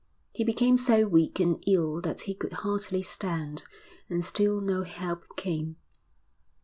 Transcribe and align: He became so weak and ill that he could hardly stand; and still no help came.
He 0.31 0.43
became 0.43 0.79
so 0.79 1.07
weak 1.07 1.39
and 1.39 1.63
ill 1.67 2.01
that 2.01 2.21
he 2.21 2.33
could 2.33 2.53
hardly 2.65 3.03
stand; 3.03 3.63
and 4.09 4.25
still 4.25 4.59
no 4.59 4.81
help 4.81 5.35
came. 5.37 5.75